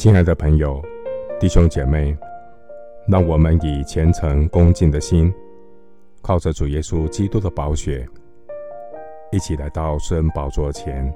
[0.00, 0.82] 亲爱的朋友、
[1.38, 2.16] 弟兄姐妹，
[3.06, 5.30] 让我们以虔诚恭敬的心，
[6.22, 8.08] 靠着主耶稣基督的宝血，
[9.30, 11.14] 一起来到施恩宝座前，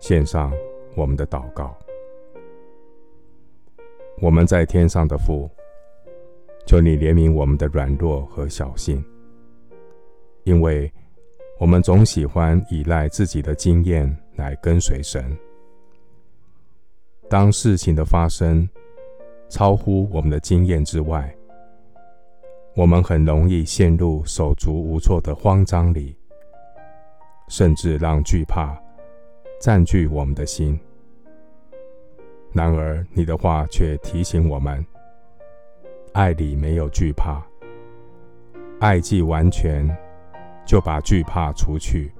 [0.00, 0.52] 献上
[0.96, 1.72] 我们的祷告。
[4.20, 5.48] 我们在天上的父，
[6.66, 9.04] 求你怜悯我们的软弱和小心，
[10.42, 10.92] 因为
[11.60, 15.24] 我们总喜欢依赖自己的经验来跟随神。
[17.28, 18.68] 当事情的发生
[19.48, 21.34] 超乎我们的经验之外，
[22.76, 26.16] 我们很容易陷入手足无措的慌张里，
[27.48, 28.76] 甚至让惧怕
[29.60, 30.78] 占据我们的心。
[32.52, 34.84] 然而，你的话却提醒我们：
[36.12, 37.42] 爱里没有惧怕，
[38.80, 39.88] 爱既完全，
[40.64, 42.12] 就把惧怕除去，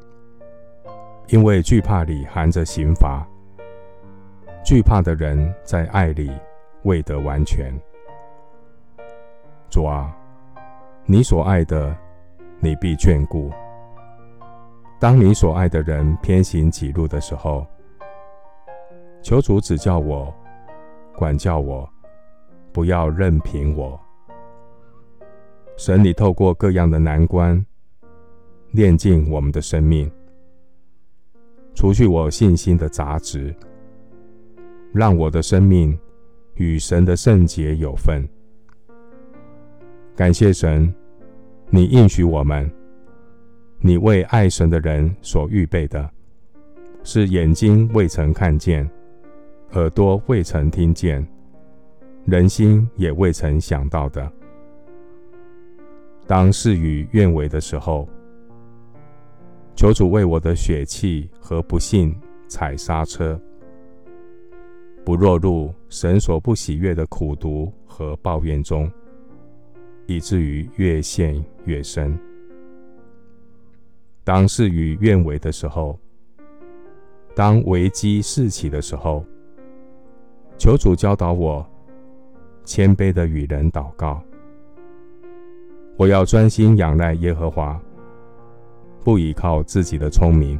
[1.28, 3.24] 因为惧怕里含着刑罚。
[4.64, 6.30] 惧怕的人在爱里
[6.84, 7.70] 未得完全。
[9.68, 10.10] 主啊，
[11.04, 11.94] 你所爱的，
[12.60, 13.52] 你必眷顾。
[14.98, 17.66] 当你所爱的人偏行己路的时候，
[19.22, 20.32] 求主指教我，
[21.14, 21.86] 管教我，
[22.72, 24.00] 不要任凭我。
[25.76, 27.62] 神，你透过各样的难关，
[28.70, 30.10] 炼尽我们的生命，
[31.74, 33.54] 除去我信心的杂质。
[34.94, 35.98] 让我的生命
[36.54, 38.26] 与神的圣洁有份。
[40.14, 40.94] 感谢神，
[41.68, 42.70] 你应许我们，
[43.80, 46.08] 你为爱神的人所预备的，
[47.02, 48.88] 是眼睛未曾看见，
[49.72, 51.26] 耳朵未曾听见，
[52.24, 54.30] 人心也未曾想到的。
[56.24, 58.08] 当事与愿违的时候，
[59.74, 62.14] 求主为我的血气和不幸
[62.46, 63.36] 踩刹车。
[65.04, 68.90] 不落入神所不喜悦的苦毒和抱怨中，
[70.06, 72.18] 以至于越陷越深。
[74.24, 75.98] 当事与愿违的时候，
[77.34, 79.22] 当危机四起的时候，
[80.56, 81.64] 求主教导我
[82.64, 84.22] 谦卑地与人祷告。
[85.98, 87.78] 我要专心仰赖耶和华，
[89.04, 90.58] 不依靠自己的聪明，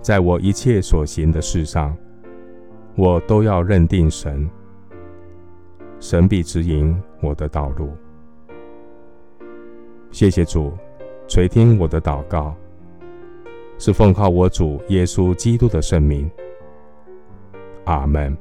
[0.00, 1.96] 在我一切所行的事上。
[2.94, 4.48] 我都要认定神，
[5.98, 7.88] 神必指引我的道路。
[10.10, 10.74] 谢谢主
[11.26, 12.54] 垂听我的祷告，
[13.78, 16.30] 是奉靠我主耶稣基督的圣名。
[17.84, 18.36] 阿门。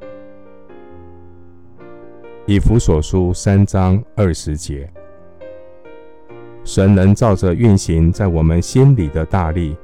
[2.46, 4.92] 以弗所书三章二十节，
[6.66, 9.78] 神能照着运行在我们心里的大力，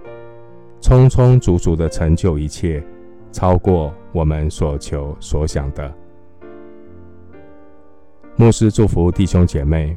[0.81, 2.83] 充充足足的成就一切，
[3.31, 3.93] 超过。
[4.17, 5.93] 我们所求所想的，
[8.35, 9.95] 牧师祝福弟兄姐妹。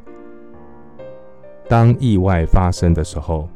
[1.67, 3.49] 当意外发生的时候，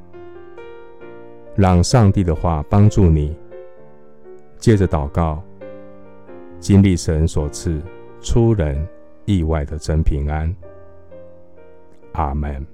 [1.55, 3.37] 让上帝的话帮助你，
[4.57, 5.43] 借着祷告，
[6.59, 7.79] 经历神所赐
[8.23, 8.89] 出人
[9.27, 10.51] 意外的真平安。
[12.13, 12.67] 阿门。